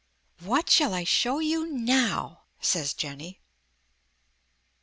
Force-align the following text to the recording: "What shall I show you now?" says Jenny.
"What 0.39 0.67
shall 0.71 0.95
I 0.95 1.03
show 1.03 1.37
you 1.37 1.67
now?" 1.67 2.45
says 2.59 2.95
Jenny. 2.95 3.39